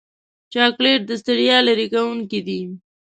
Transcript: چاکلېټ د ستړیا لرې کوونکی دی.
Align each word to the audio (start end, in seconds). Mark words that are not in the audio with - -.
چاکلېټ 0.53 1.01
د 1.07 1.11
ستړیا 1.21 1.57
لرې 1.67 1.87
کوونکی 1.93 2.39
دی. 2.47 2.61